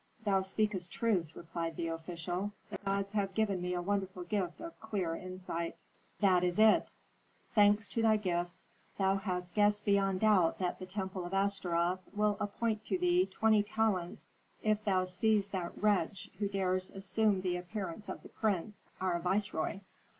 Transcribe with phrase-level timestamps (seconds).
[0.25, 2.53] "Thou speakest truth," replied the official.
[2.71, 5.83] "The gods have given me a wonderful gift of clear insight."
[6.21, 6.91] "That is it;
[7.53, 8.65] thanks to thy gifts,
[8.97, 13.61] thou hast guessed beyond doubt that the temple of Astaroth will appoint to thee twenty
[13.61, 14.31] talents
[14.63, 19.81] if thou seize that wretch who dares assume the appearance of the prince, our viceroy.